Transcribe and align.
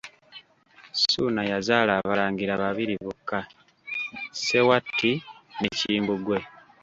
Ssuuna 0.99 1.41
yazaala 1.51 1.91
abalangira 2.01 2.53
babiri 2.63 2.93
bokka, 3.03 3.39
Ssewatti 4.33 5.11
ne 5.59 5.69
Kimbugwe. 5.77 6.39